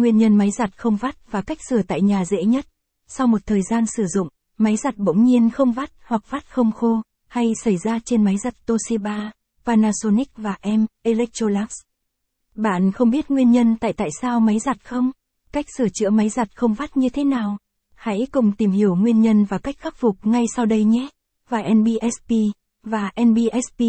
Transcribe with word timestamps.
Nguyên 0.00 0.16
nhân 0.16 0.36
máy 0.36 0.50
giặt 0.50 0.78
không 0.78 0.96
vắt 0.96 1.30
và 1.30 1.42
cách 1.42 1.58
sửa 1.68 1.82
tại 1.82 2.00
nhà 2.00 2.24
dễ 2.24 2.44
nhất. 2.44 2.66
Sau 3.06 3.26
một 3.26 3.40
thời 3.46 3.62
gian 3.70 3.86
sử 3.86 4.06
dụng, 4.06 4.28
máy 4.58 4.76
giặt 4.76 4.96
bỗng 4.96 5.24
nhiên 5.24 5.50
không 5.50 5.72
vắt 5.72 5.90
hoặc 6.04 6.30
vắt 6.30 6.50
không 6.50 6.72
khô, 6.72 7.02
hay 7.28 7.52
xảy 7.64 7.76
ra 7.76 7.98
trên 8.04 8.24
máy 8.24 8.36
giặt 8.38 8.54
Toshiba, 8.66 9.30
Panasonic 9.64 10.28
và 10.36 10.56
Em 10.60 10.86
Electrolux. 11.02 11.68
Bạn 12.54 12.92
không 12.92 13.10
biết 13.10 13.30
nguyên 13.30 13.50
nhân 13.50 13.76
tại 13.80 13.92
tại 13.92 14.08
sao 14.20 14.40
máy 14.40 14.58
giặt 14.58 14.84
không? 14.84 15.10
Cách 15.52 15.66
sửa 15.76 15.88
chữa 15.88 16.10
máy 16.10 16.28
giặt 16.28 16.56
không 16.56 16.74
vắt 16.74 16.96
như 16.96 17.08
thế 17.08 17.24
nào? 17.24 17.58
Hãy 17.94 18.26
cùng 18.32 18.52
tìm 18.52 18.70
hiểu 18.70 18.94
nguyên 18.94 19.20
nhân 19.20 19.44
và 19.44 19.58
cách 19.58 19.78
khắc 19.78 19.96
phục 19.96 20.26
ngay 20.26 20.44
sau 20.56 20.66
đây 20.66 20.84
nhé. 20.84 21.08
Và 21.48 21.62
NBSP, 21.74 22.34
và 22.82 23.10
NBSP, 23.22 23.84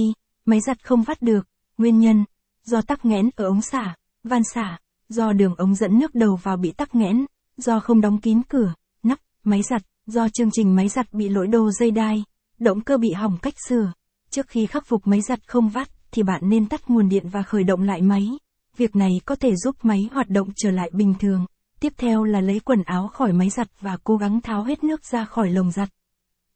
máy 0.46 0.60
giặt 0.60 0.84
không 0.84 1.04
vắt 1.04 1.22
được. 1.22 1.48
Nguyên 1.78 2.00
nhân, 2.00 2.26
do 2.64 2.82
tắc 2.82 3.06
nghẽn 3.06 3.30
ở 3.36 3.46
ống 3.46 3.62
xả, 3.62 3.96
van 4.24 4.42
xả, 4.54 4.78
do 5.12 5.34
đường 5.34 5.56
ống 5.56 5.76
dẫn 5.76 6.00
nước 6.00 6.16
đầu 6.16 6.36
vào 6.36 6.58
bị 6.58 6.72
tắc 6.72 6.96
nghẽn, 6.96 7.26
do 7.58 7.80
không 7.80 8.02
đóng 8.02 8.18
kín 8.18 8.42
cửa, 8.50 8.74
nắp, 9.04 9.20
máy 9.44 9.62
giặt, 9.62 9.82
do 10.06 10.30
chương 10.30 10.52
trình 10.52 10.76
máy 10.76 10.88
giặt 10.88 11.14
bị 11.14 11.30
lỗi 11.30 11.48
đồ 11.48 11.72
dây 11.72 11.92
đai, 11.92 12.24
động 12.60 12.82
cơ 12.82 12.98
bị 12.98 13.12
hỏng 13.12 13.38
cách 13.42 13.54
sửa. 13.68 13.94
Trước 14.30 14.48
khi 14.48 14.66
khắc 14.66 14.86
phục 14.86 15.08
máy 15.08 15.22
giặt 15.22 15.40
không 15.48 15.70
vắt, 15.70 15.90
thì 16.12 16.24
bạn 16.24 16.42
nên 16.44 16.66
tắt 16.66 16.90
nguồn 16.90 17.10
điện 17.10 17.30
và 17.30 17.44
khởi 17.44 17.64
động 17.64 17.82
lại 17.82 18.02
máy. 18.02 18.30
Việc 18.78 18.96
này 18.96 19.12
có 19.26 19.36
thể 19.36 19.56
giúp 19.56 19.76
máy 19.84 20.10
hoạt 20.12 20.30
động 20.30 20.50
trở 20.56 20.72
lại 20.72 20.90
bình 20.94 21.14
thường. 21.20 21.46
Tiếp 21.80 21.94
theo 21.98 22.24
là 22.24 22.42
lấy 22.42 22.60
quần 22.60 22.84
áo 22.84 23.08
khỏi 23.08 23.34
máy 23.34 23.50
giặt 23.50 23.68
và 23.82 23.98
cố 24.04 24.18
gắng 24.18 24.42
tháo 24.42 24.64
hết 24.64 24.84
nước 24.84 25.06
ra 25.06 25.26
khỏi 25.26 25.50
lồng 25.50 25.72
giặt. 25.72 25.90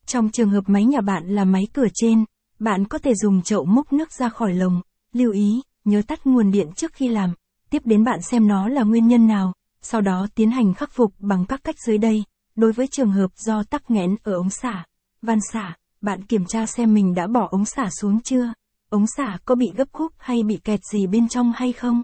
Trong 0.05 0.30
trường 0.30 0.49
hợp 0.49 0.63
máy 0.68 0.85
nhà 0.85 1.02
bạn 1.02 1.27
là 1.27 1.46
máy 1.46 1.68
cửa 1.74 1.88
trên, 1.94 2.26
bạn 2.60 2.85
có 2.85 2.98
thể 2.98 3.16
dùng 3.16 3.41
chậu 3.41 3.66
múc 3.66 3.94
nước 3.94 4.12
ra 4.12 4.30
khỏi 4.30 4.54
lồng. 4.54 4.82
Lưu 5.13 5.32
ý, 5.32 5.62
nhớ 5.85 6.02
tắt 6.08 6.27
nguồn 6.27 6.52
điện 6.52 6.68
trước 6.76 6.94
khi 6.94 7.08
làm. 7.08 7.34
Tiếp 7.70 7.82
đến 7.86 8.04
bạn 8.04 8.22
xem 8.22 8.48
nó 8.48 8.68
là 8.68 8.84
nguyên 8.84 9.08
nhân 9.08 9.28
nào, 9.28 9.54
sau 9.82 10.02
đó 10.02 10.28
tiến 10.36 10.52
hành 10.52 10.74
khắc 10.74 10.92
phục 10.92 11.14
bằng 11.20 11.46
các 11.46 11.64
cách 11.64 11.76
dưới 11.88 11.98
đây. 11.98 12.24
Đối 12.55 12.72
với 12.72 12.88
trường 12.88 13.12
hợp 13.12 13.32
do 13.36 13.63
tắc 13.63 13.91
nghẽn 13.91 14.16
ở 14.24 14.34
ống 14.34 14.49
xả, 14.49 14.85
van 15.22 15.40
xả, 15.54 15.76
bạn 16.02 16.24
kiểm 16.24 16.46
tra 16.46 16.66
xem 16.66 16.94
mình 16.94 17.13
đã 17.13 17.27
bỏ 17.27 17.48
ống 17.52 17.66
xả 17.66 17.90
xuống 18.02 18.22
chưa. 18.22 18.54
Ống 18.90 19.05
xả 19.18 19.38
có 19.46 19.55
bị 19.55 19.72
gấp 19.76 19.88
khúc 19.91 20.13
hay 20.18 20.44
bị 20.44 20.57
kẹt 20.63 20.80
gì 20.94 21.07
bên 21.07 21.27
trong 21.27 21.52
hay 21.55 21.74
không? 21.74 22.02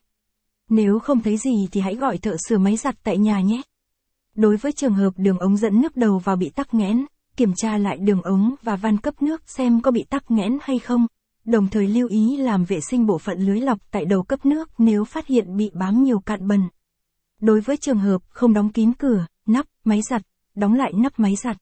Nếu 0.69 0.99
không 0.99 1.21
thấy 1.21 1.37
gì 1.37 1.67
thì 1.71 1.81
hãy 1.81 1.95
gọi 1.95 2.17
thợ 2.17 2.35
sửa 2.47 2.57
máy 2.57 2.77
giặt 2.77 2.95
tại 3.03 3.17
nhà 3.17 3.41
nhé. 3.41 3.61
Đối 4.35 4.57
với 4.57 4.71
trường 4.71 4.93
hợp 4.93 5.13
đường 5.17 5.39
ống 5.39 5.57
dẫn 5.57 5.81
nước 5.81 5.97
đầu 5.97 6.19
vào 6.19 6.35
bị 6.35 6.49
tắc 6.49 6.73
nghẽn, 6.73 7.05
kiểm 7.37 7.53
tra 7.55 7.77
lại 7.77 7.97
đường 7.97 8.21
ống 8.21 8.55
và 8.63 8.75
van 8.75 8.97
cấp 8.97 9.21
nước 9.21 9.41
xem 9.47 9.81
có 9.81 9.91
bị 9.91 10.05
tắc 10.09 10.31
nghẽn 10.31 10.57
hay 10.61 10.79
không. 10.79 11.07
Đồng 11.45 11.67
thời 11.67 11.87
lưu 11.87 12.07
ý 12.07 12.37
làm 12.37 12.65
vệ 12.65 12.79
sinh 12.81 13.05
bộ 13.05 13.17
phận 13.17 13.39
lưới 13.39 13.59
lọc 13.59 13.91
tại 13.91 14.05
đầu 14.05 14.23
cấp 14.23 14.45
nước 14.45 14.69
nếu 14.77 15.05
phát 15.05 15.27
hiện 15.27 15.57
bị 15.57 15.71
bám 15.73 16.03
nhiều 16.03 16.19
cạn 16.19 16.47
bẩn. 16.47 16.61
Đối 17.39 17.61
với 17.61 17.77
trường 17.77 17.99
hợp 17.99 18.21
không 18.29 18.53
đóng 18.53 18.71
kín 18.71 18.93
cửa, 18.93 19.25
nắp, 19.45 19.65
máy 19.83 20.01
giặt, 20.09 20.21
đóng 20.55 20.73
lại 20.73 20.93
nắp 20.95 21.19
máy 21.19 21.35
giặt. 21.35 21.57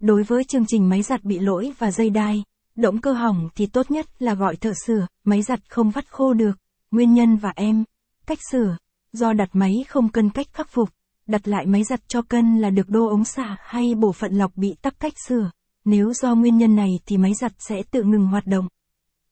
Đối 0.00 0.22
với 0.22 0.44
chương 0.44 0.66
trình 0.66 0.88
máy 0.88 1.02
giặt 1.02 1.24
bị 1.24 1.38
lỗi 1.38 1.72
và 1.78 1.90
dây 1.90 2.10
đai, 2.10 2.44
động 2.76 3.00
cơ 3.00 3.12
hỏng 3.12 3.48
thì 3.54 3.66
tốt 3.66 3.90
nhất 3.90 4.06
là 4.22 4.34
gọi 4.34 4.56
thợ 4.56 4.72
sửa, 4.86 5.06
máy 5.24 5.42
giặt 5.42 5.60
không 5.68 5.90
vắt 5.90 6.10
khô 6.10 6.32
được. 6.32 6.58
Nguyên 6.90 7.14
nhân 7.14 7.36
và 7.36 7.52
em, 7.56 7.84
cách 8.26 8.38
sửa, 8.50 8.76
do 9.12 9.32
đặt 9.32 9.48
máy 9.52 9.84
không 9.88 10.08
cân 10.08 10.30
cách 10.30 10.46
khắc 10.52 10.68
phục, 10.68 10.88
đặt 11.26 11.48
lại 11.48 11.66
máy 11.66 11.84
giặt 11.84 12.00
cho 12.08 12.22
cân 12.22 12.58
là 12.58 12.70
được 12.70 12.88
đô 12.88 13.06
ống 13.06 13.24
xả 13.24 13.56
hay 13.60 13.94
bộ 13.94 14.12
phận 14.12 14.34
lọc 14.34 14.56
bị 14.56 14.74
tắc 14.82 15.00
cách 15.00 15.12
sửa. 15.26 15.50
Nếu 15.84 16.12
do 16.12 16.34
nguyên 16.34 16.58
nhân 16.58 16.76
này 16.76 17.00
thì 17.06 17.16
máy 17.16 17.32
giặt 17.40 17.52
sẽ 17.58 17.82
tự 17.90 18.02
ngừng 18.02 18.26
hoạt 18.26 18.46
động. 18.46 18.68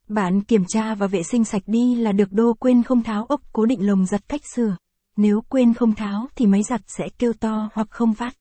Bạn 0.09 0.43
kiểm 0.43 0.65
tra 0.69 0.95
và 0.95 1.07
vệ 1.07 1.23
sinh 1.23 1.45
sạch 1.45 1.63
đi 1.67 1.95
là 1.95 2.13
được 2.13 2.33
đô 2.33 2.55
quên 2.55 2.83
không 2.83 3.03
tháo 3.03 3.25
ốc 3.25 3.41
cố 3.53 3.67
định 3.67 3.87
lồng 3.87 4.07
giặt 4.07 4.29
cách 4.29 4.41
sửa. 4.55 4.77
Nếu 5.17 5.41
quên 5.49 5.75
không 5.75 5.95
tháo 5.95 6.27
thì 6.37 6.47
máy 6.47 6.63
giặt 6.63 6.81
sẽ 6.87 7.09
kêu 7.19 7.33
to 7.33 7.69
hoặc 7.75 7.87
không 7.91 8.13
vắt. 8.13 8.35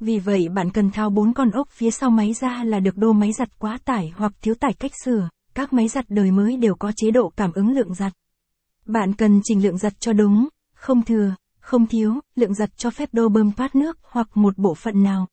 Vì 0.00 0.18
vậy 0.18 0.48
bạn 0.48 0.70
cần 0.70 0.90
tháo 0.90 1.10
bốn 1.10 1.32
con 1.32 1.50
ốc 1.50 1.68
phía 1.70 1.90
sau 1.90 2.10
máy 2.10 2.32
ra 2.32 2.64
là 2.64 2.80
được 2.80 2.96
đô 2.96 3.12
máy 3.12 3.32
giặt 3.32 3.58
quá 3.58 3.78
tải 3.84 4.12
hoặc 4.16 4.32
thiếu 4.42 4.54
tải 4.54 4.72
cách 4.72 4.90
sửa. 5.04 5.28
Các 5.54 5.72
máy 5.72 5.88
giặt 5.88 6.04
đời 6.08 6.30
mới 6.30 6.56
đều 6.56 6.74
có 6.74 6.92
chế 6.96 7.10
độ 7.10 7.32
cảm 7.36 7.52
ứng 7.52 7.72
lượng 7.72 7.94
giặt. 7.94 8.12
Bạn 8.86 9.14
cần 9.14 9.40
chỉnh 9.44 9.62
lượng 9.62 9.78
giặt 9.78 9.92
cho 10.00 10.12
đúng, 10.12 10.48
không 10.74 11.02
thừa, 11.04 11.34
không 11.60 11.86
thiếu, 11.86 12.14
lượng 12.34 12.54
giặt 12.54 12.70
cho 12.76 12.90
phép 12.90 13.08
đô 13.12 13.28
bơm 13.28 13.52
thoát 13.52 13.74
nước 13.74 13.98
hoặc 14.02 14.28
một 14.34 14.58
bộ 14.58 14.74
phận 14.74 15.02
nào. 15.02 15.26